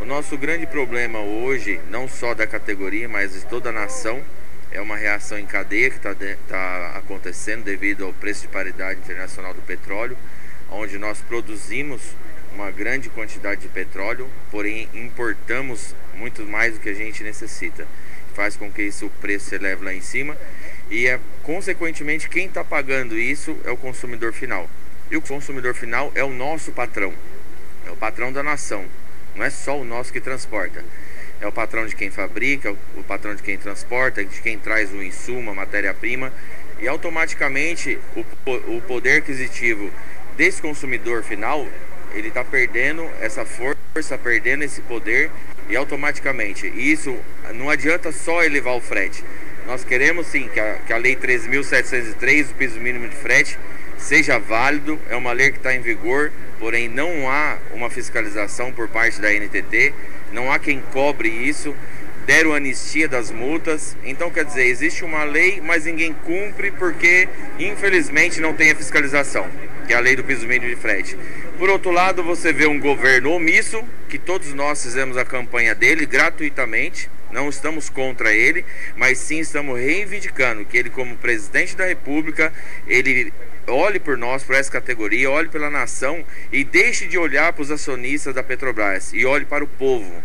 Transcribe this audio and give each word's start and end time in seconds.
O 0.00 0.04
nosso 0.04 0.38
grande 0.38 0.64
problema 0.64 1.18
hoje, 1.18 1.80
não 1.90 2.06
só 2.06 2.32
da 2.32 2.46
categoria, 2.46 3.08
mas 3.08 3.32
de 3.32 3.44
toda 3.46 3.70
a 3.70 3.72
nação, 3.72 4.22
é 4.70 4.80
uma 4.80 4.96
reação 4.96 5.36
em 5.36 5.44
cadeia 5.44 5.90
que 5.90 5.96
está 5.96 6.14
tá 6.46 6.92
acontecendo 6.94 7.64
devido 7.64 8.04
ao 8.04 8.12
preço 8.12 8.42
de 8.42 8.48
paridade 8.48 9.00
internacional 9.00 9.52
do 9.52 9.60
petróleo, 9.60 10.16
onde 10.70 10.98
nós 10.98 11.20
produzimos 11.20 12.00
uma 12.52 12.70
grande 12.70 13.08
quantidade 13.08 13.62
de 13.62 13.68
petróleo, 13.68 14.28
porém 14.52 14.88
importamos 14.94 15.96
muito 16.14 16.42
mais 16.46 16.74
do 16.74 16.80
que 16.80 16.90
a 16.90 16.94
gente 16.94 17.24
necessita. 17.24 17.84
Faz 18.34 18.56
com 18.56 18.70
que 18.70 18.82
isso, 18.82 19.06
o 19.06 19.10
preço 19.10 19.46
se 19.46 19.56
eleve 19.56 19.84
lá 19.84 19.92
em 19.92 20.00
cima 20.00 20.38
e, 20.88 21.08
é, 21.08 21.18
consequentemente, 21.42 22.28
quem 22.28 22.46
está 22.46 22.62
pagando 22.62 23.18
isso 23.18 23.58
é 23.64 23.70
o 23.72 23.76
consumidor 23.76 24.32
final. 24.32 24.70
E 25.10 25.16
o 25.16 25.20
consumidor 25.20 25.74
final 25.74 26.12
é 26.14 26.22
o 26.22 26.32
nosso 26.32 26.70
patrão, 26.70 27.12
é 27.84 27.90
o 27.90 27.96
patrão 27.96 28.32
da 28.32 28.44
nação. 28.44 28.86
Não 29.38 29.44
é 29.44 29.50
só 29.50 29.78
o 29.78 29.84
nosso 29.84 30.12
que 30.12 30.20
transporta. 30.20 30.84
É 31.40 31.46
o 31.46 31.52
patrão 31.52 31.86
de 31.86 31.94
quem 31.94 32.10
fabrica, 32.10 32.72
o 32.72 33.04
patrão 33.04 33.36
de 33.36 33.42
quem 33.42 33.56
transporta, 33.56 34.24
de 34.24 34.40
quem 34.40 34.58
traz 34.58 34.92
o 34.92 35.00
insumo, 35.00 35.52
a 35.52 35.54
matéria-prima. 35.54 36.32
E 36.80 36.88
automaticamente 36.88 38.00
o, 38.16 38.76
o 38.76 38.82
poder 38.82 39.18
aquisitivo 39.18 39.92
desse 40.36 40.60
consumidor 40.60 41.22
final, 41.22 41.64
ele 42.14 42.28
está 42.28 42.42
perdendo 42.44 43.08
essa 43.20 43.44
força, 43.44 44.18
perdendo 44.18 44.64
esse 44.64 44.80
poder 44.82 45.30
e 45.68 45.76
automaticamente 45.76 46.66
isso 46.66 47.16
não 47.54 47.70
adianta 47.70 48.10
só 48.10 48.42
elevar 48.42 48.74
o 48.74 48.80
frete. 48.80 49.22
Nós 49.66 49.84
queremos 49.84 50.26
sim 50.26 50.48
que 50.48 50.58
a, 50.58 50.78
que 50.84 50.92
a 50.92 50.96
Lei 50.96 51.14
13.703, 51.14 52.50
o 52.50 52.54
piso 52.54 52.80
mínimo 52.80 53.06
de 53.06 53.14
frete, 53.14 53.56
seja 53.98 54.38
válido, 54.38 54.98
é 55.08 55.14
uma 55.14 55.32
lei 55.32 55.50
que 55.50 55.58
está 55.58 55.74
em 55.74 55.80
vigor, 55.80 56.32
porém 56.58 56.88
não 56.88 57.30
há 57.30 57.58
uma 57.72 57.88
fiscalização 57.90 58.72
por 58.72 58.88
parte 58.88 59.20
da 59.20 59.32
NTT, 59.32 59.94
não 60.32 60.50
há 60.50 60.58
quem 60.58 60.80
cobre 60.92 61.28
isso, 61.28 61.74
deram 62.26 62.52
anistia 62.52 63.08
das 63.08 63.30
multas, 63.30 63.96
então 64.04 64.30
quer 64.30 64.44
dizer, 64.44 64.66
existe 64.66 65.02
uma 65.02 65.24
lei, 65.24 65.62
mas 65.64 65.86
ninguém 65.86 66.12
cumpre 66.12 66.70
porque 66.70 67.26
infelizmente 67.58 68.38
não 68.38 68.52
tem 68.52 68.70
a 68.70 68.76
fiscalização, 68.76 69.48
que 69.86 69.94
é 69.94 69.96
a 69.96 70.00
lei 70.00 70.14
do 70.14 70.22
piso 70.22 70.46
mínimo 70.46 70.68
de 70.68 70.76
frete. 70.76 71.16
Por 71.58 71.70
outro 71.70 71.90
lado, 71.90 72.22
você 72.22 72.52
vê 72.52 72.66
um 72.66 72.78
governo 72.78 73.32
omisso, 73.32 73.82
que 74.10 74.18
todos 74.18 74.52
nós 74.52 74.82
fizemos 74.82 75.16
a 75.16 75.24
campanha 75.24 75.74
dele 75.74 76.04
gratuitamente, 76.04 77.08
não 77.30 77.48
estamos 77.48 77.88
contra 77.88 78.32
ele, 78.34 78.64
mas 78.94 79.16
sim 79.18 79.38
estamos 79.38 79.78
reivindicando 79.78 80.64
que 80.64 80.76
ele, 80.76 80.90
como 80.90 81.16
presidente 81.16 81.76
da 81.76 81.86
República, 81.86 82.52
ele 82.86 83.32
olhe 83.68 84.00
por 84.00 84.16
nós, 84.16 84.42
por 84.42 84.54
essa 84.54 84.70
categoria, 84.70 85.30
olhe 85.30 85.48
pela 85.48 85.70
nação 85.70 86.24
e 86.52 86.64
deixe 86.64 87.06
de 87.06 87.18
olhar 87.18 87.52
para 87.52 87.62
os 87.62 87.70
acionistas 87.70 88.34
da 88.34 88.42
Petrobras 88.42 89.12
e 89.12 89.24
olhe 89.24 89.44
para 89.44 89.62
o 89.62 89.68
povo. 89.68 90.22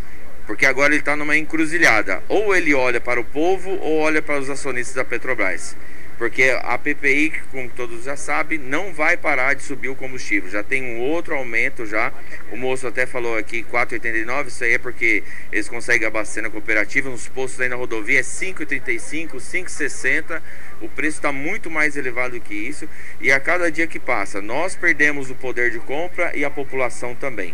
Porque 0.48 0.66
agora 0.66 0.94
ele 0.94 1.02
está 1.02 1.16
numa 1.16 1.38
encruzilhada. 1.38 2.22
Ou 2.28 2.56
ele 2.56 2.74
olha 2.74 3.00
para 3.00 3.20
o 3.20 3.24
povo 3.24 3.72
ou 3.72 4.00
olha 4.00 4.22
para 4.22 4.40
os 4.40 4.50
acionistas 4.50 4.96
da 4.96 5.06
Petrobras. 5.06 5.76
Porque 6.24 6.58
a 6.64 6.78
PPI, 6.78 7.34
como 7.52 7.68
todos 7.68 8.06
já 8.06 8.16
sabem, 8.16 8.58
não 8.58 8.94
vai 8.94 9.18
parar 9.18 9.56
de 9.56 9.62
subir 9.62 9.90
o 9.90 9.96
combustível. 9.96 10.50
Já 10.50 10.64
tem 10.64 10.82
um 10.82 11.02
outro 11.02 11.36
aumento 11.36 11.86
já. 11.86 12.14
O 12.50 12.56
moço 12.56 12.88
até 12.88 13.06
falou 13.06 13.38
aqui 13.38 13.62
4,89. 13.62 14.48
Isso 14.48 14.64
aí 14.64 14.76
é 14.76 14.78
porque 14.78 15.22
eles 15.52 15.68
conseguem 15.68 16.08
abastecer 16.08 16.42
na 16.42 16.50
cooperativa. 16.50 17.10
Nos 17.10 17.28
postos 17.28 17.60
aí 17.60 17.68
na 17.68 17.76
rodovia 17.76 18.22
é 18.22 18.24
5,35, 18.24 19.36
5,60. 19.36 20.42
O 20.80 20.88
preço 20.88 21.18
está 21.18 21.34
muito 21.34 21.70
mais 21.70 21.98
elevado 21.98 22.40
que 22.40 22.56
isso. 22.56 22.88
E 23.20 23.30
a 23.30 23.38
cada 23.38 23.70
dia 23.70 23.86
que 23.86 24.00
passa, 24.00 24.42
nós 24.42 24.78
perdemos 24.78 25.30
o 25.30 25.36
poder 25.36 25.72
de 25.72 25.80
compra 25.80 26.32
e 26.34 26.46
a 26.46 26.50
população 26.50 27.14
também. 27.14 27.54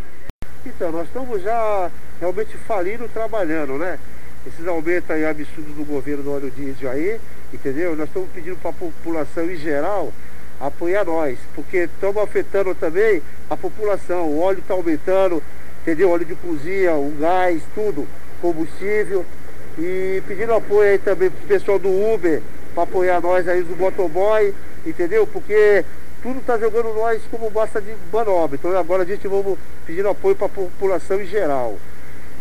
Então, 0.63 0.91
nós 0.91 1.07
estamos 1.07 1.41
já 1.41 1.89
realmente 2.19 2.55
falindo 2.67 3.09
trabalhando, 3.09 3.79
né? 3.79 3.97
Esses 4.45 4.67
aumentos 4.67 5.09
aí 5.09 5.25
absurdos 5.25 5.73
do 5.73 5.83
governo 5.83 6.21
do 6.21 6.31
óleo 6.31 6.51
diesel 6.51 6.91
aí, 6.91 7.19
entendeu? 7.53 7.95
Nós 7.95 8.07
estamos 8.07 8.29
pedindo 8.29 8.57
para 8.57 8.71
a 8.71 8.73
população 8.73 9.49
em 9.49 9.55
geral 9.55 10.11
apoiar 10.59 11.05
nós, 11.05 11.37
porque 11.55 11.77
estamos 11.77 12.21
afetando 12.21 12.75
também 12.75 13.21
a 13.49 13.55
população. 13.55 14.27
O 14.27 14.41
óleo 14.41 14.59
está 14.59 14.73
aumentando, 14.73 15.41
entendeu? 15.81 16.09
Óleo 16.09 16.25
de 16.25 16.35
cozinha, 16.35 16.93
o 16.93 17.13
gás, 17.19 17.61
tudo, 17.73 18.07
combustível. 18.41 19.25
E 19.77 20.21
pedindo 20.27 20.53
apoio 20.53 20.91
aí 20.91 20.97
também 20.97 21.29
para 21.29 21.43
o 21.43 21.47
pessoal 21.47 21.79
do 21.79 21.89
Uber, 22.13 22.41
para 22.73 22.83
apoiar 22.83 23.21
nós 23.21 23.47
aí 23.47 23.61
do 23.63 23.77
motoboy, 23.77 24.53
entendeu? 24.85 25.25
Porque 25.25 25.85
tudo 26.21 26.39
está 26.39 26.57
jogando 26.57 26.93
nós 26.93 27.21
como 27.31 27.49
basta 27.49 27.79
de 27.79 27.95
manobra. 28.11 28.57
Então 28.59 28.77
agora 28.77 29.03
a 29.03 29.05
gente 29.05 29.25
vamos 29.27 29.57
pedindo 29.85 30.09
apoio 30.09 30.35
para 30.35 30.47
a 30.47 30.49
população 30.49 31.21
em 31.21 31.25
geral. 31.25 31.77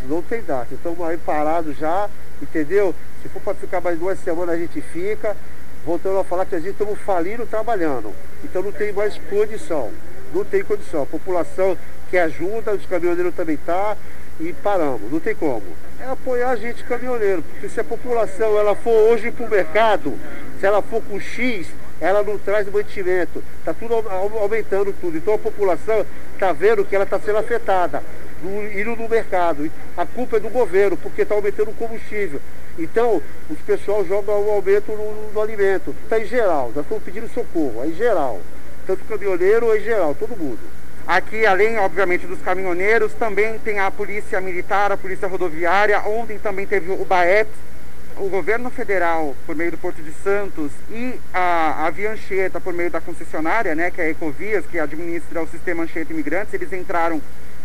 Não 0.08 0.22
tem 0.22 0.42
data. 0.42 0.74
Estamos 0.74 1.00
aí 1.02 1.16
parados 1.18 1.76
já, 1.76 2.08
entendeu? 2.42 2.94
Se 3.22 3.28
for 3.28 3.40
para 3.42 3.54
ficar 3.54 3.80
mais 3.80 3.98
duas 3.98 4.18
semanas 4.20 4.54
a 4.54 4.58
gente 4.58 4.80
fica. 4.80 5.36
Voltando 5.84 6.18
a 6.18 6.24
falar 6.24 6.44
que 6.44 6.54
a 6.54 6.58
gente 6.58 6.72
estamos 6.72 6.98
falindo 7.00 7.46
trabalhando. 7.46 8.12
Então 8.44 8.62
não 8.62 8.72
tem 8.72 8.92
mais 8.92 9.18
condição. 9.30 9.90
Não 10.34 10.44
tem 10.44 10.62
condição. 10.62 11.02
A 11.02 11.06
população 11.06 11.76
que 12.10 12.18
ajuda, 12.18 12.72
os 12.72 12.84
caminhoneiros 12.86 13.34
também 13.34 13.56
tá 13.56 13.96
e 14.40 14.52
paramos. 14.52 15.10
Não 15.10 15.20
tem 15.20 15.34
como. 15.34 15.62
É 16.00 16.04
apoiar 16.04 16.50
a 16.50 16.56
gente 16.56 16.84
caminhoneiro. 16.84 17.42
Porque 17.42 17.68
se 17.68 17.80
a 17.80 17.84
população 17.84 18.58
ela 18.58 18.74
for 18.74 19.10
hoje 19.10 19.30
para 19.30 19.46
o 19.46 19.50
mercado, 19.50 20.14
se 20.60 20.66
ela 20.66 20.82
for 20.82 21.02
com 21.02 21.18
X, 21.18 21.68
ela 22.00 22.22
não 22.22 22.38
traz 22.38 22.70
mantimento. 22.70 23.42
Está 23.58 23.74
tudo 23.74 23.94
aumentando 24.38 24.94
tudo. 25.00 25.16
Então 25.16 25.34
a 25.34 25.38
população 25.38 26.04
está 26.34 26.52
vendo 26.52 26.84
que 26.84 26.94
ela 26.94 27.04
está 27.04 27.18
sendo 27.18 27.38
afetada 27.38 28.02
do, 28.42 28.78
indo 28.78 28.94
no 28.96 29.08
mercado. 29.08 29.70
A 29.96 30.06
culpa 30.06 30.36
é 30.36 30.40
do 30.40 30.48
governo, 30.48 30.96
porque 30.96 31.22
está 31.22 31.34
aumentando 31.34 31.70
o 31.70 31.74
combustível. 31.74 32.40
Então, 32.78 33.20
os 33.50 33.58
pessoal 33.60 34.04
jogam 34.06 34.40
o 34.40 34.50
aumento 34.50 34.92
no, 34.92 35.32
no 35.32 35.40
alimento. 35.40 35.94
Está 36.04 36.20
em 36.20 36.26
geral, 36.26 36.70
nós 36.74 36.84
estamos 36.84 37.02
pedindo 37.02 37.28
socorro, 37.28 37.82
é 37.82 37.88
em 37.88 37.94
geral. 37.94 38.40
Tanto 38.86 39.04
caminhoneiro, 39.04 39.74
é 39.74 39.78
em 39.78 39.82
geral, 39.82 40.14
todo 40.14 40.36
mundo. 40.36 40.60
Aqui, 41.06 41.44
além, 41.44 41.76
obviamente, 41.78 42.26
dos 42.26 42.40
caminhoneiros, 42.40 43.12
também 43.14 43.58
tem 43.58 43.80
a 43.80 43.90
Polícia 43.90 44.40
Militar, 44.40 44.92
a 44.92 44.96
Polícia 44.96 45.26
Rodoviária. 45.26 46.00
Ontem 46.02 46.38
também 46.38 46.66
teve 46.66 46.90
o 46.92 47.04
BAEP, 47.04 47.50
o 48.16 48.28
governo 48.28 48.70
federal, 48.70 49.34
por 49.44 49.56
meio 49.56 49.72
do 49.72 49.78
Porto 49.78 50.00
de 50.02 50.12
Santos, 50.22 50.70
e 50.90 51.18
a, 51.32 51.86
a 51.86 51.90
Via 51.90 52.12
Anchieta, 52.12 52.60
por 52.60 52.72
meio 52.72 52.90
da 52.90 53.00
concessionária, 53.00 53.74
né, 53.74 53.90
que 53.90 54.00
é 54.00 54.04
a 54.04 54.10
Ecovias, 54.10 54.66
que 54.66 54.78
administra 54.78 55.42
o 55.42 55.48
sistema 55.48 55.84
Anchieta 55.84 56.12
Imigrantes, 56.12 56.54
eles 56.54 56.72
entraram 56.72 57.20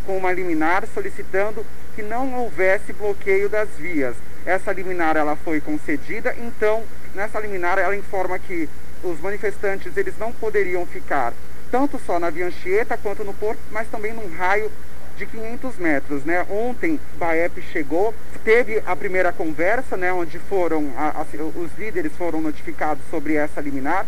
com 0.06 0.18
uma 0.18 0.32
liminar 0.32 0.86
solicitando 0.94 1.66
que 1.96 2.02
não 2.02 2.34
houvesse 2.36 2.94
bloqueio 2.94 3.50
das 3.50 3.70
vias. 3.78 4.16
Essa 4.46 4.72
liminar 4.74 5.16
ela 5.16 5.36
foi 5.36 5.62
concedida, 5.62 6.36
então 6.38 6.84
nessa 7.16 7.40
liminar 7.40 7.78
ela 7.78 7.96
informa 7.96 8.38
que 8.38 8.70
os 9.04 9.20
manifestantes 9.20 9.96
eles 9.98 10.18
não 10.18 10.32
poderiam 10.32 10.86
ficar 10.86 11.34
tanto 11.72 12.00
só 12.06 12.20
na 12.20 12.30
Via 12.30 12.48
Anchieta 12.48 12.98
quanto 12.98 13.24
no 13.24 13.34
porto, 13.34 13.60
mas 13.72 13.88
também 13.88 14.14
num 14.14 14.32
raio 14.36 14.72
de 15.18 15.26
500 15.26 15.78
metros, 15.78 16.24
né? 16.24 16.46
Ontem 16.50 17.00
Baep 17.18 17.62
chegou, 17.72 18.14
teve 18.44 18.82
a 18.86 18.96
primeira 18.96 19.32
conversa, 19.32 19.96
né? 19.96 20.12
Onde 20.12 20.38
foram 20.40 20.92
a, 20.98 21.22
a, 21.22 21.26
os 21.56 21.72
líderes 21.78 22.12
foram 22.18 22.42
notificados 22.42 23.04
sobre 23.10 23.36
essa 23.36 23.62
liminar. 23.62 24.06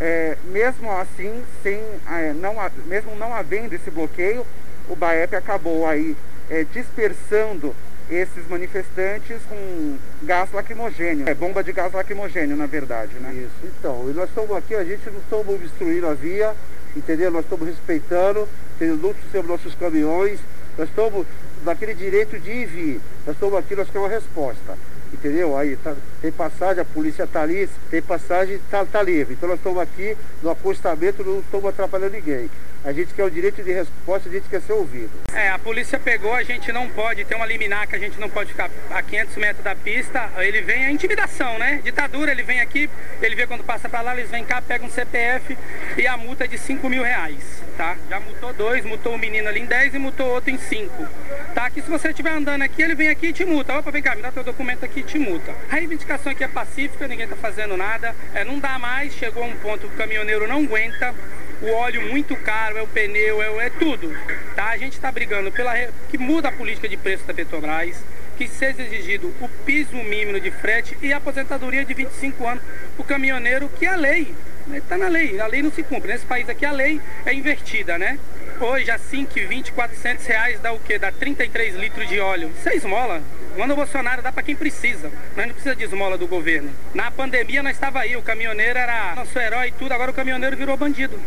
É, 0.00 0.36
mesmo 0.46 0.90
assim, 0.90 1.42
sem, 1.62 1.80
é, 2.10 2.32
não, 2.32 2.56
mesmo 2.86 3.14
não 3.16 3.34
havendo 3.34 3.74
esse 3.74 3.90
bloqueio, 3.90 4.44
o 4.88 4.96
BAEP 4.96 5.34
acabou 5.36 5.86
aí 5.86 6.16
é, 6.50 6.64
dispersando 6.64 7.74
esses 8.10 8.48
manifestantes 8.48 9.40
com 9.48 9.96
gás 10.22 10.52
lacrimogênio. 10.52 11.28
É 11.28 11.34
bomba 11.34 11.62
de 11.62 11.72
gás 11.72 11.92
lacrimogênio, 11.92 12.56
na 12.56 12.66
verdade, 12.66 13.14
né? 13.14 13.32
Isso. 13.34 13.72
Então, 13.78 14.08
e 14.10 14.12
nós 14.12 14.28
estamos 14.28 14.56
aqui, 14.56 14.74
a 14.74 14.84
gente 14.84 15.08
não 15.10 15.18
estamos 15.18 15.54
obstruindo 15.54 16.06
a 16.06 16.14
via, 16.14 16.54
entendeu? 16.96 17.30
Nós 17.30 17.44
estamos 17.44 17.66
respeitando, 17.66 18.48
entendeu? 18.76 18.96
não 18.96 19.14
temos 19.32 19.48
nossos 19.48 19.74
caminhões, 19.74 20.38
nós 20.76 20.88
estamos 20.88 21.26
naquele 21.64 21.94
direito 21.94 22.38
de 22.38 22.50
ir 22.50 22.62
e 22.62 22.66
vir. 22.66 23.00
Nós 23.26 23.36
estamos 23.36 23.58
aqui, 23.58 23.74
nós 23.74 23.86
queremos 23.86 24.08
uma 24.08 24.14
resposta. 24.14 24.78
Entendeu? 25.12 25.56
Aí 25.56 25.76
tá, 25.76 25.94
tem 26.20 26.32
passagem, 26.32 26.82
a 26.82 26.84
polícia 26.84 27.22
está 27.22 27.42
ali, 27.42 27.68
tem 27.88 28.02
passagem, 28.02 28.56
está 28.56 28.84
tá 28.84 29.00
livre. 29.00 29.34
Então 29.34 29.48
nós 29.48 29.58
estamos 29.58 29.80
aqui 29.80 30.16
no 30.42 30.50
acostamento, 30.50 31.24
não 31.24 31.38
estamos 31.38 31.66
atrapalhando 31.66 32.14
ninguém. 32.14 32.50
A 32.84 32.92
gente 32.92 33.14
quer 33.14 33.24
o 33.24 33.30
direito 33.30 33.62
de 33.62 33.72
resposta, 33.72 34.28
a 34.28 34.32
gente 34.32 34.46
quer 34.46 34.60
ser 34.60 34.74
ouvido. 34.74 35.10
É, 35.32 35.48
a 35.48 35.58
polícia 35.58 35.98
pegou, 35.98 36.34
a 36.34 36.42
gente 36.42 36.70
não 36.70 36.86
pode, 36.90 37.24
ter 37.24 37.34
uma 37.34 37.46
liminar 37.46 37.88
que 37.88 37.96
a 37.96 37.98
gente 37.98 38.20
não 38.20 38.28
pode 38.28 38.50
ficar 38.50 38.70
a 38.90 39.02
500 39.02 39.36
metros 39.36 39.64
da 39.64 39.74
pista, 39.74 40.30
ele 40.36 40.60
vem 40.60 40.84
a 40.84 40.90
intimidação, 40.90 41.58
né? 41.58 41.80
Ditadura, 41.82 42.30
ele 42.30 42.42
vem 42.42 42.60
aqui, 42.60 42.90
ele 43.22 43.34
vê 43.34 43.46
quando 43.46 43.64
passa 43.64 43.88
para 43.88 44.02
lá, 44.02 44.14
eles 44.14 44.30
vêm 44.30 44.44
cá, 44.44 44.60
pegam 44.60 44.86
um 44.86 44.90
CPF 44.90 45.56
e 45.96 46.06
a 46.06 46.14
multa 46.18 46.44
é 46.44 46.46
de 46.46 46.58
5 46.58 46.86
mil 46.90 47.02
reais, 47.02 47.62
tá? 47.78 47.96
Já 48.10 48.20
multou 48.20 48.52
dois, 48.52 48.84
multou 48.84 49.14
um 49.14 49.18
menino 49.18 49.48
ali 49.48 49.60
em 49.60 49.66
10 49.66 49.94
e 49.94 49.98
multou 49.98 50.26
outro 50.26 50.50
em 50.50 50.58
5. 50.58 51.08
Tá? 51.54 51.70
Que 51.70 51.80
se 51.80 51.88
você 51.88 52.08
estiver 52.08 52.32
andando 52.32 52.62
aqui, 52.62 52.82
ele 52.82 52.94
vem 52.94 53.08
aqui 53.08 53.28
e 53.28 53.32
te 53.32 53.46
multa. 53.46 53.78
Opa, 53.78 53.90
vem 53.90 54.02
cá, 54.02 54.14
me 54.14 54.20
dá 54.20 54.30
teu 54.30 54.44
documento 54.44 54.84
aqui 54.84 55.00
e 55.00 55.04
te 55.04 55.18
multa. 55.18 55.54
A 55.70 55.76
reivindicação 55.76 56.32
aqui 56.32 56.44
é 56.44 56.48
pacífica, 56.48 57.08
ninguém 57.08 57.26
tá 57.26 57.36
fazendo 57.36 57.78
nada, 57.78 58.14
é, 58.34 58.44
não 58.44 58.58
dá 58.58 58.78
mais, 58.78 59.14
chegou 59.14 59.42
um 59.42 59.56
ponto 59.56 59.88
que 59.88 59.94
o 59.94 59.96
caminhoneiro 59.96 60.46
não 60.46 60.64
aguenta, 60.64 61.14
o 61.64 61.74
óleo 61.74 62.02
muito 62.10 62.36
caro, 62.36 62.76
é 62.76 62.82
o 62.82 62.86
pneu, 62.86 63.42
é, 63.42 63.66
é 63.66 63.70
tudo. 63.70 64.14
Tá? 64.54 64.70
A 64.70 64.76
gente 64.76 64.92
está 64.92 65.10
brigando 65.10 65.50
pela 65.50 65.74
que 66.10 66.18
muda 66.18 66.48
a 66.48 66.52
política 66.52 66.88
de 66.88 66.96
preço 66.96 67.24
da 67.24 67.32
Petrobras, 67.32 67.96
que 68.36 68.46
seja 68.46 68.82
exigido 68.82 69.32
o 69.40 69.48
piso 69.64 69.96
mínimo 69.96 70.38
de 70.38 70.50
frete 70.50 70.96
e 71.00 71.12
a 71.12 71.16
aposentadoria 71.16 71.84
de 71.84 71.94
25 71.94 72.46
anos 72.46 72.62
o 72.98 73.04
caminhoneiro, 73.04 73.68
que 73.68 73.86
é 73.86 73.90
a 73.90 73.96
lei. 73.96 74.34
Está 74.72 74.98
na 74.98 75.08
lei, 75.08 75.40
a 75.40 75.46
lei 75.46 75.62
não 75.62 75.70
se 75.70 75.82
cumpre. 75.82 76.12
Nesse 76.12 76.26
país 76.26 76.48
aqui 76.48 76.64
a 76.64 76.72
lei 76.72 77.00
é 77.24 77.32
invertida, 77.32 77.98
né? 77.98 78.18
Hoje 78.60 78.88
a 78.88 78.98
5, 78.98 79.34
20, 79.34 79.72
400 79.72 80.26
reais 80.26 80.60
dá 80.60 80.72
o 80.72 80.78
quê? 80.78 80.96
Dá 80.96 81.10
33 81.10 81.74
litros 81.74 82.08
de 82.08 82.20
óleo. 82.20 82.52
Isso 82.56 82.68
é 82.68 82.76
esmola. 82.76 83.20
Manda 83.58 83.72
o 83.72 83.76
Bolsonaro 83.76 84.22
dá 84.22 84.30
para 84.30 84.44
quem 84.44 84.54
precisa. 84.54 85.10
Nós 85.36 85.46
não 85.46 85.54
precisa 85.54 85.74
de 85.74 85.82
esmola 85.82 86.16
do 86.16 86.28
governo. 86.28 86.70
Na 86.94 87.10
pandemia 87.10 87.64
nós 87.64 87.74
estava 87.74 88.00
aí, 88.00 88.16
o 88.16 88.22
caminhoneiro 88.22 88.78
era 88.78 89.16
nosso 89.16 89.36
herói 89.38 89.68
e 89.68 89.72
tudo, 89.72 89.92
agora 89.92 90.12
o 90.12 90.14
caminhoneiro 90.14 90.56
virou 90.56 90.76
bandido. 90.76 91.20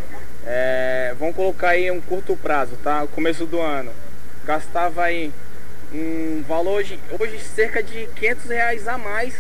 É, 0.46 1.14
vamos 1.20 1.36
colocar 1.36 1.70
aí 1.70 1.92
um 1.92 2.00
curto 2.00 2.36
prazo, 2.38 2.78
tá? 2.82 3.04
O 3.04 3.08
começo 3.10 3.46
do 3.46 3.60
ano. 3.60 3.92
Gastava 4.46 5.04
aí 5.04 5.32
um 5.92 6.44
valor 6.48 6.82
de, 6.84 6.98
hoje 7.20 7.40
cerca 7.40 7.84
de 7.84 8.08
500 8.16 8.46
reais 8.46 8.88
a 8.88 8.98
mais, 8.98 9.34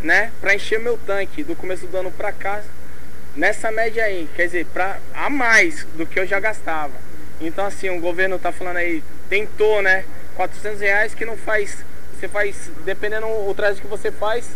né? 0.00 0.30
Para 0.40 0.54
encher 0.54 0.78
meu 0.78 0.96
tanque 0.96 1.42
do 1.42 1.56
começo 1.56 1.88
do 1.88 1.96
ano 1.96 2.12
para 2.12 2.30
cá. 2.30 2.62
Nessa 3.34 3.72
média 3.72 4.04
aí, 4.04 4.28
quer 4.36 4.46
dizer, 4.46 4.66
pra, 4.66 4.98
a 5.12 5.28
mais 5.28 5.84
do 5.96 6.06
que 6.06 6.20
eu 6.20 6.26
já 6.26 6.38
gastava. 6.38 7.01
Então 7.46 7.66
assim, 7.66 7.90
o 7.90 8.00
governo 8.00 8.38
tá 8.38 8.52
falando 8.52 8.76
aí, 8.76 9.02
tentou, 9.28 9.82
né? 9.82 10.04
400 10.36 10.80
reais 10.80 11.14
que 11.14 11.24
não 11.24 11.36
faz 11.36 11.84
você 12.22 12.28
faz, 12.28 12.70
dependendo 12.84 13.26
o 13.26 13.52
traje 13.52 13.80
que 13.80 13.86
você 13.88 14.12
faz, 14.12 14.48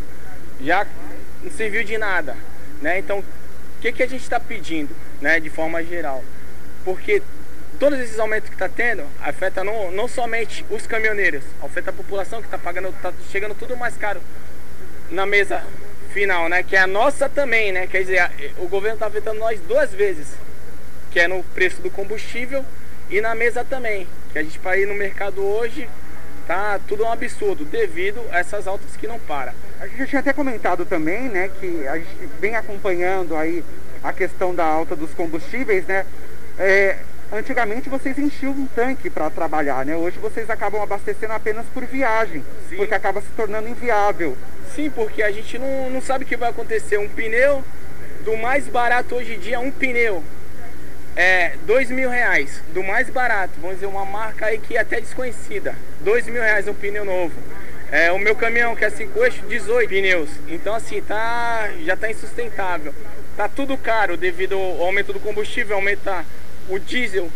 já 0.60 0.86
não 1.42 1.50
serviu 1.50 1.82
de 1.82 1.98
nada, 1.98 2.36
né? 2.80 2.96
Então, 3.00 3.18
o 3.18 3.24
que, 3.80 3.90
que 3.90 4.04
a 4.04 4.06
gente 4.06 4.22
está 4.22 4.38
pedindo, 4.38 4.94
né, 5.20 5.40
de 5.40 5.50
forma 5.50 5.82
geral? 5.82 6.22
Porque 6.84 7.20
todos 7.80 7.98
esses 7.98 8.20
aumentos 8.20 8.48
que 8.48 8.54
está 8.54 8.68
tendo 8.68 9.02
afeta 9.20 9.64
não, 9.64 9.90
não 9.90 10.06
somente 10.06 10.64
os 10.70 10.86
caminhoneiros, 10.86 11.42
afeta 11.60 11.90
a 11.90 11.92
população 11.92 12.40
que 12.40 12.46
está 12.46 12.56
pagando, 12.56 12.90
está 12.90 13.12
chegando 13.32 13.54
tudo 13.56 13.76
mais 13.76 13.96
caro 13.96 14.20
na 15.10 15.26
mesa 15.26 15.64
final, 16.12 16.48
né? 16.48 16.62
Que 16.62 16.76
é 16.76 16.78
a 16.78 16.86
nossa 16.86 17.28
também, 17.28 17.72
né? 17.72 17.88
Quer 17.88 18.02
dizer, 18.02 18.30
o 18.58 18.68
governo 18.68 18.94
está 18.94 19.06
afetando 19.06 19.40
nós 19.40 19.58
duas 19.62 19.92
vezes, 19.92 20.28
que 21.16 21.20
é 21.20 21.26
no 21.26 21.42
preço 21.42 21.80
do 21.80 21.88
combustível 21.88 22.62
e 23.08 23.22
na 23.22 23.34
mesa 23.34 23.64
também, 23.64 24.06
que 24.34 24.38
a 24.38 24.42
gente 24.42 24.58
para 24.58 24.76
ir 24.76 24.86
no 24.86 24.92
mercado 24.92 25.42
hoje 25.42 25.88
tá 26.46 26.78
tudo 26.86 27.04
um 27.04 27.10
absurdo 27.10 27.64
devido 27.64 28.20
a 28.30 28.40
essas 28.40 28.66
altas 28.66 28.94
que 28.98 29.06
não 29.06 29.18
param. 29.20 29.54
A 29.80 29.86
gente 29.86 30.08
tinha 30.08 30.20
até 30.20 30.34
comentado 30.34 30.84
também, 30.84 31.22
né, 31.22 31.50
que 31.58 31.88
a 31.88 31.96
gente 31.96 32.28
vem 32.38 32.54
acompanhando 32.54 33.34
aí 33.34 33.64
a 34.04 34.12
questão 34.12 34.54
da 34.54 34.66
alta 34.66 34.94
dos 34.94 35.14
combustíveis, 35.14 35.86
né? 35.86 36.04
É, 36.58 36.98
antigamente 37.32 37.88
vocês 37.88 38.18
enchiam 38.18 38.52
um 38.52 38.66
tanque 38.66 39.08
para 39.08 39.30
trabalhar, 39.30 39.86
né? 39.86 39.96
Hoje 39.96 40.18
vocês 40.18 40.50
acabam 40.50 40.82
abastecendo 40.82 41.32
apenas 41.32 41.64
por 41.72 41.86
viagem, 41.86 42.44
Sim. 42.68 42.76
porque 42.76 42.94
acaba 42.94 43.22
se 43.22 43.28
tornando 43.34 43.70
inviável. 43.70 44.36
Sim, 44.74 44.90
porque 44.90 45.22
a 45.22 45.32
gente 45.32 45.56
não, 45.58 45.88
não 45.88 46.02
sabe 46.02 46.24
o 46.24 46.26
que 46.26 46.36
vai 46.36 46.50
acontecer. 46.50 46.98
Um 46.98 47.08
pneu, 47.08 47.64
do 48.22 48.36
mais 48.36 48.68
barato 48.68 49.14
hoje 49.14 49.36
em 49.36 49.38
dia, 49.38 49.58
um 49.58 49.70
pneu 49.70 50.22
é, 51.16 51.54
dois 51.66 51.90
mil 51.90 52.10
reais, 52.10 52.60
do 52.74 52.82
mais 52.82 53.08
barato, 53.08 53.54
vamos 53.58 53.76
dizer, 53.76 53.86
uma 53.86 54.04
marca 54.04 54.46
aí 54.46 54.58
que 54.58 54.76
é 54.76 54.80
até 54.80 55.00
desconhecida. 55.00 55.74
Dois 56.02 56.26
mil 56.26 56.42
reais 56.42 56.68
um 56.68 56.74
pneu 56.74 57.06
novo. 57.06 57.32
É, 57.90 58.12
o 58.12 58.18
meu 58.18 58.34
caminhão, 58.34 58.76
que 58.76 58.84
é 58.84 58.90
5 58.90 59.24
eixos, 59.24 59.48
18 59.48 59.88
pneus. 59.88 60.28
Então 60.48 60.74
assim, 60.74 61.00
tá, 61.00 61.70
já 61.84 61.96
tá 61.96 62.10
insustentável. 62.10 62.92
Tá 63.34 63.48
tudo 63.48 63.78
caro 63.78 64.16
devido 64.16 64.56
ao 64.56 64.82
aumento 64.82 65.12
do 65.12 65.20
combustível, 65.20 65.76
aumenta 65.76 66.24
o 66.68 66.78
diesel, 66.78 67.30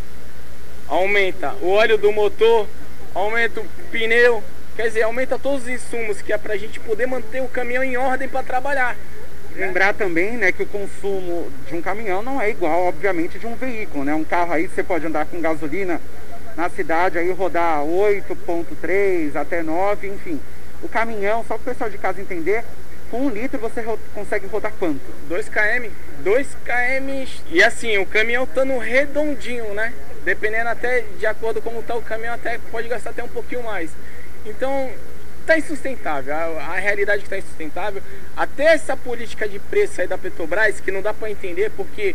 aumenta 0.87 1.55
o 1.63 1.71
óleo 1.71 1.97
do 1.97 2.13
motor, 2.13 2.69
aumenta 3.15 3.61
o 3.61 3.67
pneu, 3.91 4.43
quer 4.77 4.89
dizer, 4.89 5.03
aumenta 5.03 5.39
todos 5.39 5.63
os 5.63 5.69
insumos 5.69 6.21
que 6.21 6.33
é 6.33 6.39
pra 6.39 6.57
gente 6.57 6.79
poder 6.81 7.07
manter 7.07 7.41
o 7.41 7.49
caminhão 7.49 7.85
em 7.85 7.97
ordem 7.97 8.29
para 8.29 8.43
trabalhar. 8.43 8.97
Lembrar 9.57 9.95
também, 9.95 10.37
né, 10.37 10.53
que 10.53 10.63
o 10.63 10.67
consumo 10.67 11.51
de 11.67 11.75
um 11.75 11.83
caminhão 11.83 12.23
não 12.23 12.41
é 12.41 12.51
igual, 12.51 12.85
obviamente, 12.85 13.39
de 13.39 13.47
um 13.47 13.57
veículo, 13.57 14.05
né? 14.05 14.15
Um 14.15 14.25
carro 14.25 14.53
aí 14.53 14.69
você 14.69 14.83
pode 14.83 15.07
andar 15.07 15.27
com 15.27 15.41
gasolina 15.41 16.01
na 16.57 16.69
cidade 16.69 17.19
aí 17.19 17.31
rodar 17.33 17.83
8.3 17.85 19.37
até 19.37 19.63
9, 19.63 20.09
enfim. 20.09 20.41
O 20.83 20.89
caminhão, 20.89 21.45
só 21.47 21.55
para 21.59 21.63
o 21.63 21.75
pessoal 21.75 21.91
de 21.91 21.99
casa 21.99 22.21
entender, 22.21 22.65
com 23.11 23.27
um 23.27 23.29
litro 23.29 23.59
você 23.59 23.81
ro 23.81 23.99
consegue 24.15 24.47
rodar 24.47 24.73
quanto? 24.79 25.01
2 25.29 25.49
km. 25.49 25.91
2 26.23 26.47
km. 26.65 27.29
E 27.51 27.63
assim, 27.63 27.99
o 27.99 28.07
caminhão 28.07 28.45
estando 28.45 28.79
redondinho, 28.79 29.75
né? 29.75 29.93
Dependendo 30.25 30.69
até 30.69 31.05
de 31.19 31.27
acordo 31.27 31.61
com 31.61 31.71
como 31.71 31.83
tá 31.83 31.97
o 31.97 32.03
caminhão, 32.03 32.35
até 32.35 32.59
pode 32.71 32.89
gastar 32.89 33.11
até 33.11 33.23
um 33.23 33.29
pouquinho 33.29 33.65
mais. 33.65 33.91
Então, 34.47 34.91
está 35.41 35.59
insustentável, 35.59 36.35
a, 36.35 36.39
a 36.39 36.75
realidade 36.77 37.23
está 37.23 37.37
insustentável. 37.37 38.03
Até 38.37 38.65
essa 38.65 38.97
política 38.97 39.49
de 39.49 39.59
preço 39.59 40.01
aí 40.01 40.07
da 40.07 40.17
Petrobras, 40.17 40.81
que 40.81 40.91
não 40.91 41.03
dá 41.03 41.13
para 41.13 41.31
entender, 41.31 41.71
porque 41.77 42.15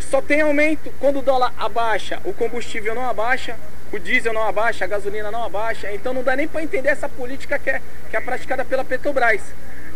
só 0.00 0.20
tem 0.20 0.40
aumento 0.40 0.92
quando 0.98 1.20
o 1.20 1.22
dólar 1.22 1.52
abaixa, 1.58 2.20
o 2.24 2.32
combustível 2.32 2.94
não 2.94 3.08
abaixa, 3.08 3.56
o 3.92 3.98
diesel 3.98 4.32
não 4.32 4.46
abaixa, 4.46 4.84
a 4.84 4.88
gasolina 4.88 5.30
não 5.30 5.44
abaixa, 5.44 5.92
então 5.92 6.14
não 6.14 6.22
dá 6.22 6.34
nem 6.34 6.48
para 6.48 6.62
entender 6.62 6.88
essa 6.88 7.08
política 7.08 7.58
que 7.58 7.70
é, 7.70 7.80
que 8.10 8.16
é 8.16 8.20
praticada 8.20 8.64
pela 8.64 8.84
Petrobras, 8.84 9.40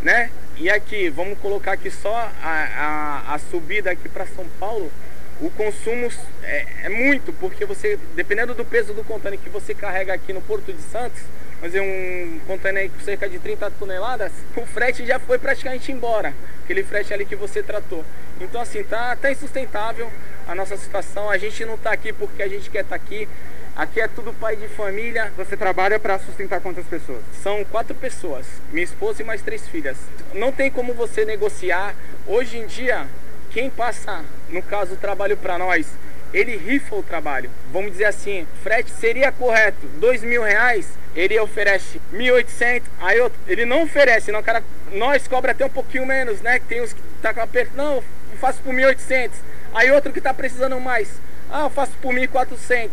né? 0.02 0.30
E 0.58 0.70
aqui, 0.70 1.10
vamos 1.10 1.38
colocar 1.38 1.72
aqui 1.72 1.90
só 1.90 2.14
a, 2.42 3.22
a, 3.28 3.34
a 3.34 3.38
subida 3.38 3.90
aqui 3.90 4.08
para 4.08 4.26
São 4.26 4.46
Paulo, 4.58 4.90
o 5.40 5.50
consumo 5.50 6.10
é, 6.42 6.66
é, 6.84 6.88
muito, 6.88 7.32
porque 7.34 7.66
você, 7.66 7.98
dependendo 8.14 8.54
do 8.54 8.64
peso 8.64 8.94
do 8.94 9.04
contêiner 9.04 9.38
que 9.38 9.50
você 9.50 9.74
carrega 9.74 10.14
aqui 10.14 10.32
no 10.32 10.40
Porto 10.40 10.72
de 10.72 10.80
Santos, 10.82 11.20
fazer 11.61 11.81
um 11.81 12.38
container 12.47 12.91
com 12.91 13.00
cerca 13.00 13.29
de 13.29 13.38
30 13.38 13.70
toneladas, 13.73 14.32
o 14.56 14.67
frete 14.67 15.06
já 15.06 15.19
foi 15.19 15.38
praticamente 15.38 15.91
embora, 15.91 16.35
aquele 16.64 16.82
frete 16.82 17.12
ali 17.12 17.25
que 17.25 17.37
você 17.37 17.62
tratou. 17.62 18.05
Então 18.41 18.61
assim, 18.61 18.82
tá, 18.82 19.17
tá 19.17 19.31
insustentável 19.31 20.11
a 20.47 20.55
nossa 20.55 20.76
situação, 20.76 21.31
a 21.31 21.38
gente 21.38 21.64
não 21.64 21.76
tá 21.76 21.91
aqui 21.93 22.12
porque 22.12 22.43
a 22.43 22.49
gente 22.49 22.70
quer 22.70 22.82
estar 22.82 22.99
tá 22.99 23.05
aqui, 23.05 23.29
aqui 23.75 24.00
é 24.00 24.08
tudo 24.08 24.32
pai 24.32 24.56
de 24.56 24.69
família. 24.69 25.32
Você 25.37 25.56
trabalha 25.56 25.99
para 25.99 26.19
sustentar 26.19 26.61
quantas 26.61 26.87
pessoas? 26.87 27.23
São 27.43 27.64
quatro 27.64 27.94
pessoas, 27.94 28.47
minha 28.70 28.85
esposa 28.85 29.23
e 29.23 29.25
mais 29.25 29.43
três 29.43 29.67
filhas. 29.67 29.97
Não 30.35 30.53
tem 30.53 30.70
como 30.70 30.94
você 30.94 31.25
negociar, 31.25 31.94
hoje 32.26 32.58
em 32.58 32.67
dia, 32.67 33.06
quem 33.50 33.70
passa, 33.70 34.23
no 34.50 34.62
caso, 34.62 34.94
o 34.94 34.97
trabalho 34.99 35.37
para 35.37 35.58
nós, 35.58 35.87
ele 36.32 36.56
rifa 36.56 36.94
o 36.94 37.02
trabalho. 37.02 37.50
Vamos 37.73 37.93
dizer 37.93 38.06
assim, 38.06 38.46
frete 38.62 38.90
seria 38.90 39.32
correto, 39.32 39.87
dois 39.99 40.23
mil 40.23 40.43
reais, 40.43 40.87
ele 41.14 41.38
oferece 41.40 42.00
1.800, 42.12 42.82
aí 43.00 43.20
outro, 43.20 43.39
ele 43.48 43.65
não 43.65 43.84
oferece, 43.84 44.31
não, 44.31 44.43
cara, 44.43 44.62
nós 44.93 45.27
cobra 45.27 45.53
até 45.53 45.65
um 45.65 45.70
pouquinho 45.70 46.05
menos, 46.05 46.41
né? 46.43 46.58
Que 46.58 46.67
tem 46.67 46.81
os 46.82 46.93
que 46.93 47.00
tá 47.22 47.32
com 47.32 47.41
aperto, 47.41 47.72
não, 47.74 47.96
eu 47.96 48.39
faço 48.39 48.60
por 48.62 48.74
1.800. 48.74 49.31
Aí 49.74 49.91
outro 49.91 50.12
que 50.12 50.20
tá 50.20 50.34
precisando 50.34 50.79
mais, 50.81 51.08
ah, 51.50 51.65
eu 51.65 51.70
faço 51.70 51.93
por 52.03 52.15
1.400. 52.15 52.91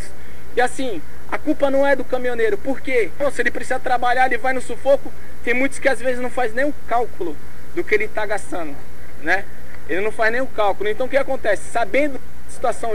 E 0.55 0.61
assim, 0.61 1.01
a 1.31 1.37
culpa 1.37 1.69
não 1.69 1.85
é 1.85 1.95
do 1.95 2.03
caminhoneiro, 2.03 2.57
por 2.57 2.79
quê? 2.79 3.09
Se 3.33 3.41
ele 3.41 3.51
precisa 3.51 3.79
trabalhar, 3.79 4.27
ele 4.27 4.37
vai 4.37 4.53
no 4.53 4.61
sufoco, 4.61 5.11
tem 5.43 5.53
muitos 5.53 5.79
que 5.79 5.89
às 5.89 5.99
vezes 5.99 6.21
não 6.21 6.29
faz 6.29 6.53
nem 6.53 6.65
o 6.65 6.73
cálculo 6.87 7.35
do 7.75 7.83
que 7.83 7.95
ele 7.95 8.07
tá 8.07 8.25
gastando, 8.25 8.75
né? 9.21 9.43
Ele 9.89 10.01
não 10.01 10.11
faz 10.11 10.31
nem 10.31 10.41
o 10.41 10.47
cálculo. 10.47 10.89
Então 10.89 11.07
o 11.07 11.09
que 11.09 11.17
acontece? 11.17 11.63
Sabendo 11.71 12.19
a 12.47 12.51
situação 12.51 12.93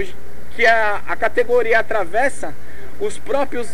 que 0.59 0.67
a, 0.67 1.03
a 1.07 1.15
categoria 1.15 1.79
atravessa, 1.79 2.53
os 2.99 3.17
próprios 3.17 3.69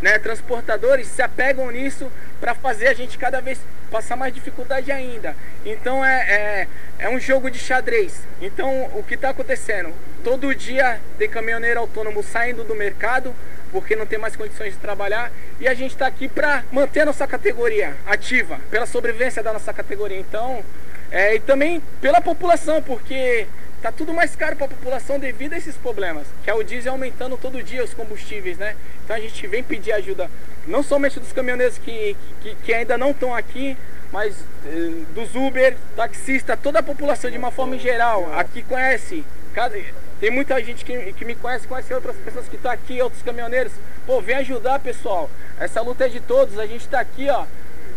né, 0.00 0.18
transportadores 0.18 1.06
se 1.06 1.20
apegam 1.20 1.70
nisso 1.70 2.10
para 2.40 2.54
fazer 2.54 2.88
a 2.88 2.94
gente 2.94 3.18
cada 3.18 3.42
vez 3.42 3.58
passar 3.90 4.16
mais 4.16 4.32
dificuldade 4.32 4.90
ainda. 4.90 5.36
Então 5.66 6.02
é, 6.02 6.16
é, 6.18 6.68
é 7.00 7.10
um 7.10 7.20
jogo 7.20 7.50
de 7.50 7.58
xadrez. 7.58 8.22
Então 8.40 8.90
o 8.94 9.02
que 9.02 9.16
está 9.16 9.28
acontecendo? 9.28 9.92
Todo 10.24 10.54
dia 10.54 10.98
tem 11.18 11.28
caminhoneiro 11.28 11.78
autônomo 11.78 12.22
saindo 12.22 12.64
do 12.64 12.74
mercado 12.74 13.34
porque 13.70 13.94
não 13.94 14.06
tem 14.06 14.18
mais 14.18 14.34
condições 14.34 14.72
de 14.72 14.78
trabalhar 14.78 15.30
e 15.60 15.68
a 15.68 15.74
gente 15.74 15.90
está 15.90 16.06
aqui 16.06 16.26
para 16.26 16.64
manter 16.72 17.00
a 17.00 17.04
nossa 17.04 17.26
categoria 17.26 17.94
ativa, 18.06 18.58
pela 18.70 18.86
sobrevivência 18.86 19.42
da 19.42 19.52
nossa 19.52 19.74
categoria. 19.74 20.18
Então, 20.18 20.64
é, 21.12 21.34
e 21.34 21.40
também 21.40 21.82
pela 22.00 22.22
população, 22.22 22.82
porque 22.82 23.46
Tá 23.82 23.90
tudo 23.90 24.12
mais 24.12 24.36
caro 24.36 24.56
para 24.56 24.66
a 24.66 24.68
população 24.68 25.18
devido 25.18 25.54
a 25.54 25.56
esses 25.56 25.74
problemas, 25.74 26.26
que 26.44 26.50
é 26.50 26.54
o 26.54 26.62
diesel 26.62 26.92
aumentando 26.92 27.38
todo 27.38 27.62
dia 27.62 27.82
os 27.82 27.94
combustíveis, 27.94 28.58
né? 28.58 28.76
Então 29.02 29.16
a 29.16 29.20
gente 29.20 29.46
vem 29.46 29.62
pedir 29.62 29.92
ajuda, 29.92 30.30
não 30.66 30.82
somente 30.82 31.18
dos 31.18 31.32
caminhoneiros 31.32 31.78
que, 31.78 32.14
que, 32.42 32.54
que 32.56 32.74
ainda 32.74 32.98
não 32.98 33.12
estão 33.12 33.34
aqui, 33.34 33.78
mas 34.12 34.36
eh, 34.66 35.04
dos 35.14 35.34
Uber, 35.34 35.74
taxista, 35.96 36.58
toda 36.58 36.80
a 36.80 36.82
população 36.82 37.30
de 37.30 37.38
uma 37.38 37.50
forma 37.50 37.78
geral, 37.78 38.30
aqui 38.34 38.62
conhece, 38.62 39.24
cada, 39.54 39.78
tem 40.20 40.30
muita 40.30 40.62
gente 40.62 40.84
que, 40.84 41.14
que 41.14 41.24
me 41.24 41.34
conhece, 41.34 41.66
conhece 41.66 41.94
outras 41.94 42.16
pessoas 42.16 42.46
que 42.46 42.56
estão 42.56 42.70
tá 42.70 42.74
aqui, 42.74 43.00
outros 43.00 43.22
caminhoneiros. 43.22 43.72
Pô, 44.06 44.20
vem 44.20 44.36
ajudar, 44.36 44.78
pessoal. 44.80 45.30
Essa 45.58 45.80
luta 45.80 46.04
é 46.04 46.08
de 46.08 46.20
todos, 46.20 46.58
a 46.58 46.66
gente 46.66 46.82
está 46.82 47.00
aqui, 47.00 47.30
ó, 47.30 47.46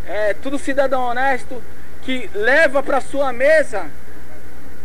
é 0.07 0.33
tudo 0.35 0.57
cidadão 0.57 1.03
honesto 1.03 1.61
que 2.03 2.29
leva 2.33 2.81
para 2.81 3.01
sua 3.01 3.33
mesa 3.33 3.87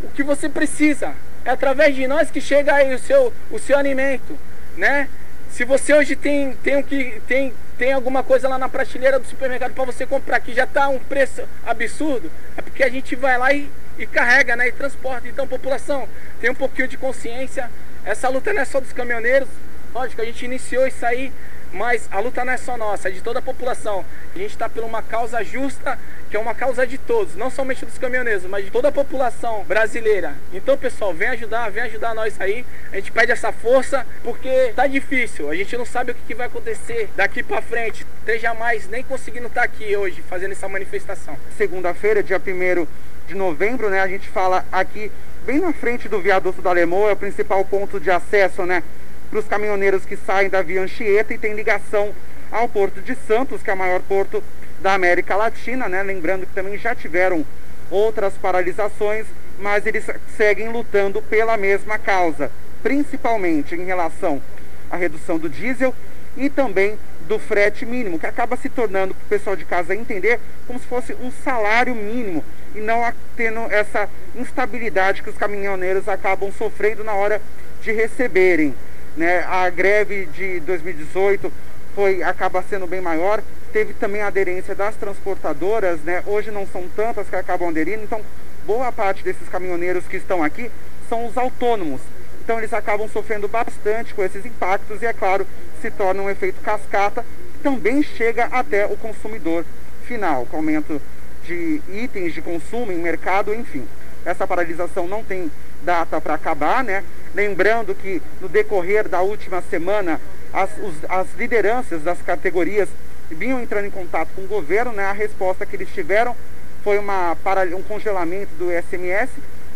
o 0.03 0.09
que 0.09 0.23
você 0.23 0.49
precisa. 0.49 1.13
É 1.45 1.51
através 1.51 1.95
de 1.95 2.07
nós 2.07 2.29
que 2.29 2.41
chega 2.41 2.73
aí 2.73 2.93
o 2.93 2.99
seu, 2.99 3.33
o 3.49 3.59
seu 3.59 3.77
alimento, 3.77 4.37
né? 4.77 5.07
Se 5.51 5.65
você 5.65 5.93
hoje 5.93 6.15
tem, 6.15 6.53
tem, 6.63 6.77
um 6.77 6.83
que, 6.83 7.21
tem, 7.27 7.53
tem 7.77 7.91
alguma 7.91 8.21
coisa 8.23 8.47
lá 8.47 8.57
na 8.57 8.69
prateleira 8.69 9.19
do 9.19 9.27
supermercado 9.27 9.73
para 9.73 9.85
você 9.85 10.05
comprar 10.05 10.39
que 10.39 10.53
já 10.53 10.63
está 10.63 10.87
um 10.89 10.99
preço 10.99 11.41
absurdo, 11.65 12.31
é 12.55 12.61
porque 12.61 12.83
a 12.83 12.89
gente 12.89 13.15
vai 13.15 13.37
lá 13.37 13.51
e, 13.51 13.69
e 13.97 14.05
carrega, 14.05 14.55
né? 14.55 14.67
E 14.67 14.71
transporta. 14.71 15.27
Então, 15.27 15.47
população, 15.47 16.07
tem 16.39 16.49
um 16.49 16.55
pouquinho 16.55 16.87
de 16.87 16.97
consciência. 16.97 17.69
Essa 18.05 18.29
luta 18.29 18.53
não 18.53 18.61
é 18.61 18.65
só 18.65 18.79
dos 18.79 18.93
caminhoneiros. 18.93 19.49
Lógico, 19.93 20.21
a 20.21 20.25
gente 20.25 20.45
iniciou 20.45 20.85
isso 20.85 21.05
aí 21.05 21.31
mas 21.71 22.07
a 22.11 22.19
luta 22.19 22.43
não 22.43 22.53
é 22.53 22.57
só 22.57 22.77
nossa, 22.77 23.09
é 23.09 23.11
de 23.11 23.21
toda 23.21 23.39
a 23.39 23.41
população. 23.41 24.05
A 24.33 24.37
gente 24.37 24.51
está 24.51 24.67
por 24.69 24.83
uma 24.83 25.01
causa 25.01 25.43
justa, 25.43 25.97
que 26.29 26.37
é 26.37 26.39
uma 26.39 26.53
causa 26.53 26.85
de 26.85 26.97
todos, 26.97 27.35
não 27.35 27.49
somente 27.49 27.85
dos 27.85 27.97
caminhoneiros, 27.97 28.43
mas 28.45 28.65
de 28.65 28.71
toda 28.71 28.89
a 28.89 28.91
população 28.91 29.63
brasileira. 29.63 30.33
Então, 30.53 30.77
pessoal, 30.77 31.13
vem 31.13 31.29
ajudar, 31.29 31.69
vem 31.69 31.83
ajudar 31.83 32.13
nós 32.13 32.39
aí. 32.39 32.65
A 32.91 32.95
gente 32.95 33.11
pede 33.11 33.31
essa 33.31 33.51
força, 33.51 34.05
porque 34.23 34.73
tá 34.75 34.87
difícil. 34.87 35.49
A 35.49 35.55
gente 35.55 35.75
não 35.77 35.85
sabe 35.85 36.11
o 36.11 36.15
que, 36.15 36.33
vai 36.33 36.47
acontecer 36.47 37.09
daqui 37.15 37.43
para 37.43 37.61
frente. 37.61 38.05
Esteja 38.19 38.53
mais 38.53 38.87
nem 38.87 39.03
conseguindo 39.03 39.47
estar 39.47 39.61
tá 39.61 39.65
aqui 39.65 39.95
hoje 39.95 40.23
fazendo 40.29 40.51
essa 40.51 40.67
manifestação. 40.67 41.37
Segunda-feira, 41.57 42.23
dia 42.23 42.39
1 42.39 42.87
de 43.27 43.35
novembro, 43.35 43.89
né? 43.89 44.01
A 44.01 44.07
gente 44.07 44.27
fala 44.27 44.65
aqui 44.71 45.11
bem 45.45 45.59
na 45.59 45.73
frente 45.73 46.07
do 46.07 46.19
viaduto 46.19 46.61
da 46.61 46.71
Lemoa, 46.71 47.09
é 47.09 47.13
o 47.13 47.17
principal 47.17 47.63
ponto 47.65 47.99
de 47.99 48.09
acesso, 48.09 48.65
né? 48.65 48.83
Para 49.29 49.39
os 49.39 49.47
caminhoneiros 49.47 50.05
que 50.05 50.17
saem 50.17 50.49
da 50.49 50.61
Via 50.61 50.81
Anchieta 50.81 51.33
e 51.33 51.37
tem 51.37 51.53
ligação 51.53 52.13
ao 52.51 52.67
Porto 52.67 53.01
de 53.01 53.15
Santos, 53.27 53.61
que 53.61 53.69
é 53.69 53.73
o 53.73 53.77
maior 53.77 54.01
porto 54.01 54.43
da 54.81 54.93
América 54.93 55.35
Latina, 55.35 55.87
né? 55.87 56.01
Lembrando 56.01 56.47
que 56.47 56.53
também 56.53 56.77
já 56.77 56.95
tiveram 56.95 57.45
outras 57.91 58.33
paralisações, 58.33 59.25
mas 59.59 59.85
eles 59.85 60.05
seguem 60.35 60.69
lutando 60.69 61.21
pela 61.21 61.57
mesma 61.57 61.97
causa, 61.97 62.51
principalmente 62.81 63.75
em 63.75 63.85
relação 63.85 64.41
à 64.89 64.97
redução 64.97 65.37
do 65.37 65.49
diesel 65.49 65.93
e 66.37 66.49
também 66.49 66.97
do 67.27 67.37
frete 67.37 67.85
mínimo, 67.85 68.17
que 68.17 68.25
acaba 68.25 68.55
se 68.55 68.69
tornando, 68.69 69.13
para 69.13 69.25
o 69.25 69.29
pessoal 69.29 69.55
de 69.55 69.65
casa 69.65 69.95
entender, 69.95 70.39
como 70.65 70.79
se 70.79 70.87
fosse 70.87 71.13
um 71.13 71.31
salário 71.43 71.93
mínimo 71.93 72.43
e 72.73 72.79
não 72.79 73.01
tendo 73.35 73.59
essa 73.71 74.09
instabilidade 74.35 75.21
que 75.21 75.29
os 75.29 75.37
caminhoneiros 75.37 76.07
acabam 76.07 76.51
sofrendo 76.51 77.03
na 77.03 77.13
hora 77.13 77.41
de 77.81 77.91
receberem. 77.91 78.73
Né? 79.15 79.43
A 79.47 79.69
greve 79.69 80.25
de 80.27 80.59
2018 80.61 81.51
foi, 81.95 82.23
acaba 82.23 82.63
sendo 82.63 82.87
bem 82.87 83.01
maior. 83.01 83.41
Teve 83.73 83.93
também 83.93 84.21
a 84.21 84.27
aderência 84.27 84.73
das 84.73 84.95
transportadoras, 84.95 85.99
né? 86.01 86.23
hoje 86.25 86.49
não 86.51 86.65
são 86.67 86.87
tantas 86.95 87.29
que 87.29 87.35
acabam 87.35 87.69
aderindo, 87.69 88.03
então 88.03 88.21
boa 88.65 88.91
parte 88.91 89.23
desses 89.23 89.47
caminhoneiros 89.49 90.05
que 90.05 90.17
estão 90.17 90.43
aqui 90.43 90.71
são 91.07 91.25
os 91.25 91.37
autônomos. 91.37 92.01
Então 92.43 92.57
eles 92.57 92.73
acabam 92.73 93.07
sofrendo 93.09 93.47
bastante 93.47 94.13
com 94.13 94.23
esses 94.23 94.45
impactos 94.45 95.01
e, 95.01 95.05
é 95.05 95.13
claro, 95.13 95.45
se 95.81 95.91
torna 95.91 96.23
um 96.23 96.29
efeito 96.29 96.61
cascata 96.61 97.23
que 97.53 97.59
também 97.59 98.01
chega 98.01 98.45
até 98.45 98.85
o 98.85 98.97
consumidor 98.97 99.65
final, 100.05 100.45
com 100.47 100.57
aumento 100.57 100.99
de 101.45 101.81
itens 101.89 102.33
de 102.33 102.41
consumo 102.41 102.91
em 102.91 102.97
mercado, 102.97 103.53
enfim. 103.53 103.87
Essa 104.25 104.47
paralisação 104.47 105.07
não 105.07 105.23
tem 105.23 105.51
data 105.83 106.19
para 106.19 106.33
acabar, 106.33 106.83
né? 106.83 107.03
Lembrando 107.33 107.93
que 107.93 108.21
no 108.41 108.49
decorrer 108.49 109.07
da 109.07 109.21
última 109.21 109.61
semana, 109.61 110.19
as, 110.51 110.69
os, 110.81 110.93
as 111.07 111.27
lideranças 111.37 112.01
das 112.01 112.21
categorias 112.21 112.89
vinham 113.29 113.61
entrando 113.61 113.85
em 113.85 113.91
contato 113.91 114.29
com 114.35 114.41
o 114.41 114.47
governo, 114.47 114.91
né? 114.91 115.05
A 115.05 115.13
resposta 115.13 115.65
que 115.65 115.75
eles 115.75 115.89
tiveram 115.89 116.35
foi 116.83 116.97
uma, 116.97 117.35
para, 117.43 117.63
um 117.75 117.83
congelamento 117.83 118.51
do 118.55 118.69
SMS 118.71 119.29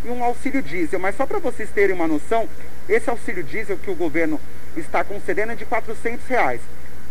e 0.04 0.10
um 0.10 0.24
auxílio 0.24 0.62
diesel. 0.62 1.00
Mas 1.00 1.16
só 1.16 1.26
para 1.26 1.40
vocês 1.40 1.70
terem 1.70 1.96
uma 1.96 2.08
noção, 2.08 2.48
esse 2.90 3.10
auxílio 3.10 3.44
diesel 3.44 3.78
que 3.78 3.92
o 3.92 3.96
governo 3.96 4.40
está 4.76 5.04
concedendo 5.04 5.52
é 5.52 5.56
de 5.56 5.66
400 5.66 6.26
reais. 6.28 6.62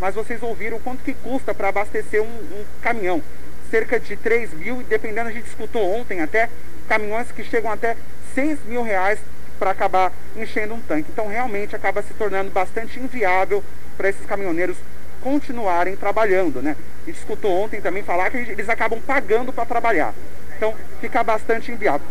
Mas 0.01 0.15
vocês 0.15 0.43
ouviram 0.43 0.81
quanto 0.81 1.05
que 1.05 1.15
custa 1.15 1.55
para 1.55 1.69
abastecer 1.69 2.21
um, 2.21 2.27
um, 2.27 2.65
caminhão? 2.83 3.23
Cerca 3.71 4.01
de 4.01 4.17
3 4.17 4.53
mil, 4.55 4.83
dependendo, 4.89 5.29
a 5.29 5.33
gente 5.33 5.47
escutou 5.47 5.95
ontem 5.95 6.21
até, 6.21 6.51
caminhões 6.89 7.31
que 7.31 7.45
chegam 7.45 7.71
até 7.71 7.97
6 8.35 8.59
mil 8.67 8.83
reais 8.83 9.19
para 9.62 9.71
acabar 9.71 10.12
enchendo 10.35 10.75
um 10.75 10.81
tanque. 10.81 11.09
Então 11.12 11.28
realmente 11.28 11.76
acaba 11.76 12.02
se 12.02 12.12
tornando 12.14 12.50
bastante 12.50 12.99
inviável 12.99 13.62
para 13.97 14.09
esses 14.09 14.26
caminhoneiros 14.26 14.76
continuarem 15.21 15.95
trabalhando, 15.95 16.61
né? 16.61 16.75
Escutou 17.07 17.62
ontem 17.62 17.81
também 17.81 18.02
falar 18.02 18.28
que 18.28 18.38
eles 18.38 18.69
acabam 18.69 19.00
pagando 19.00 19.52
para 19.52 19.64
trabalhar. 19.64 20.12
Então 20.57 20.75
fica 21.00 21.23
bastante 21.23 21.71
inviável. 21.71 22.04